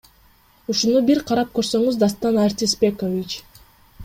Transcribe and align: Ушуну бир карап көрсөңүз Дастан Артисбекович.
Ушуну 0.73 1.03
бир 1.11 1.21
карап 1.33 1.53
көрсөңүз 1.59 2.01
Дастан 2.05 2.43
Артисбекович. 2.47 3.39